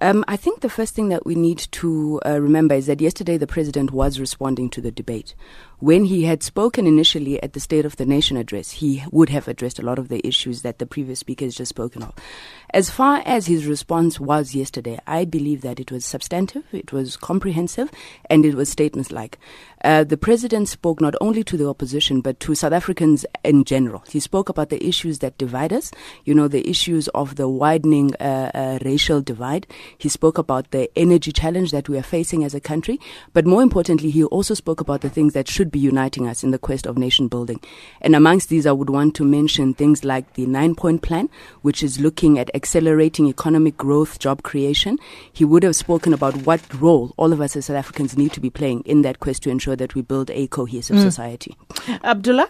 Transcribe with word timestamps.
Um, 0.00 0.24
I 0.28 0.36
think 0.36 0.60
the 0.60 0.68
first 0.68 0.94
thing 0.94 1.08
that 1.08 1.24
we 1.24 1.34
need 1.34 1.58
to 1.72 2.20
uh, 2.26 2.38
remember 2.40 2.74
is 2.74 2.86
that 2.86 3.00
yesterday 3.00 3.38
the 3.38 3.46
president 3.46 3.92
was 3.92 4.20
responding 4.20 4.68
to 4.70 4.80
the 4.80 4.90
debate. 4.90 5.34
When 5.78 6.04
he 6.04 6.24
had 6.24 6.42
spoken 6.42 6.86
initially 6.86 7.42
at 7.42 7.54
the 7.54 7.60
State 7.60 7.84
of 7.84 7.96
the 7.96 8.06
Nation 8.06 8.36
address, 8.36 8.72
he 8.72 9.04
would 9.10 9.30
have 9.30 9.48
addressed 9.48 9.78
a 9.78 9.82
lot 9.82 9.98
of 9.98 10.08
the 10.08 10.26
issues 10.26 10.62
that 10.62 10.78
the 10.78 10.86
previous 10.86 11.20
speaker 11.20 11.44
has 11.44 11.54
just 11.54 11.70
spoken 11.70 12.02
of. 12.02 12.14
As 12.70 12.90
far 12.90 13.22
as 13.24 13.46
his 13.46 13.66
response 13.66 14.18
was 14.18 14.54
yesterday, 14.54 14.98
I 15.06 15.24
believe 15.24 15.62
that 15.62 15.80
it 15.80 15.90
was 15.90 16.04
substantive, 16.04 16.64
it 16.72 16.92
was 16.92 17.16
comprehensive, 17.16 17.90
and 18.28 18.44
it 18.44 18.54
was 18.54 18.68
statements 18.68 19.12
like. 19.12 19.38
Uh, 19.84 20.02
the 20.02 20.16
president 20.16 20.68
spoke 20.68 21.00
not 21.00 21.14
only 21.20 21.44
to 21.44 21.56
the 21.56 21.68
opposition, 21.68 22.20
but 22.20 22.40
to 22.40 22.54
South 22.56 22.72
Africans 22.72 23.24
in 23.44 23.62
general. 23.62 24.02
He 24.08 24.18
spoke 24.18 24.48
about 24.48 24.68
the 24.68 24.84
issues 24.84 25.20
that 25.20 25.38
divide 25.38 25.72
us, 25.72 25.92
you 26.24 26.34
know, 26.34 26.48
the 26.48 26.68
issues 26.68 27.06
of 27.08 27.36
the 27.36 27.48
widening 27.48 28.14
uh, 28.16 28.50
uh, 28.52 28.78
racial 28.84 29.20
divide. 29.20 29.66
He 29.96 30.08
spoke 30.08 30.38
about 30.38 30.72
the 30.72 30.90
energy 30.96 31.30
challenge 31.30 31.70
that 31.70 31.88
we 31.88 31.98
are 31.98 32.02
facing 32.02 32.42
as 32.42 32.52
a 32.52 32.60
country. 32.60 32.98
But 33.32 33.46
more 33.46 33.62
importantly, 33.62 34.10
he 34.10 34.24
also 34.24 34.54
spoke 34.54 34.80
about 34.80 35.02
the 35.02 35.10
things 35.10 35.34
that 35.34 35.46
should 35.46 35.70
be 35.70 35.78
uniting 35.78 36.26
us 36.26 36.42
in 36.42 36.50
the 36.50 36.58
quest 36.58 36.86
of 36.86 36.98
nation 36.98 37.28
building. 37.28 37.60
And 38.00 38.16
amongst 38.16 38.48
these, 38.48 38.66
I 38.66 38.72
would 38.72 38.90
want 38.90 39.14
to 39.16 39.24
mention 39.24 39.74
things 39.74 40.04
like 40.04 40.34
the 40.34 40.46
nine 40.46 40.74
point 40.74 41.02
plan, 41.02 41.28
which 41.62 41.82
is 41.82 42.00
looking 42.00 42.38
at 42.40 42.50
accelerating 42.56 43.28
economic 43.28 43.76
growth, 43.76 44.18
job 44.18 44.42
creation. 44.42 44.98
He 45.32 45.44
would 45.44 45.62
have 45.62 45.76
spoken 45.76 46.12
about 46.12 46.34
what 46.46 46.60
role 46.80 47.12
all 47.16 47.32
of 47.32 47.40
us 47.40 47.54
as 47.54 47.66
South 47.66 47.76
Africans 47.76 48.16
need 48.16 48.32
to 48.32 48.40
be 48.40 48.50
playing 48.50 48.80
in 48.80 49.02
that 49.02 49.20
quest 49.20 49.42
to 49.44 49.50
ensure 49.50 49.76
that 49.76 49.94
we 49.94 50.02
build 50.02 50.30
a 50.30 50.48
cohesive 50.48 50.96
mm. 50.96 51.02
society. 51.02 51.56
Abdullah? 52.02 52.48